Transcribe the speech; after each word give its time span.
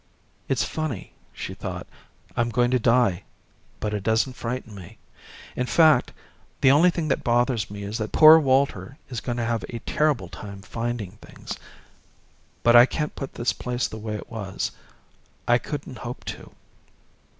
It's 0.49 0.63
funny, 0.63 1.13
she 1.31 1.53
thought. 1.53 1.85
I'm 2.35 2.49
going 2.49 2.71
to 2.71 2.79
die, 2.79 3.21
but 3.79 3.93
it 3.93 4.01
doesn't 4.01 4.33
frighten 4.33 4.73
me. 4.73 4.97
In 5.55 5.67
fact, 5.67 6.11
the 6.61 6.71
only 6.71 6.89
thing 6.89 7.07
that 7.09 7.23
bothers 7.23 7.69
me 7.69 7.83
is 7.83 7.99
that 7.99 8.11
poor 8.11 8.39
Walter 8.39 8.97
is 9.11 9.21
going 9.21 9.37
to 9.37 9.45
have 9.45 9.63
a 9.69 9.77
terrible 9.81 10.27
time 10.27 10.63
finding 10.63 11.11
things. 11.21 11.53
But 12.63 12.75
I 12.75 12.87
can't 12.87 13.13
put 13.13 13.35
this 13.35 13.53
place 13.53 13.87
the 13.87 13.99
way 13.99 14.15
it 14.15 14.31
was. 14.31 14.71
I 15.47 15.59
couldn't 15.59 15.99
hope 15.99 16.25
to. 16.33 16.51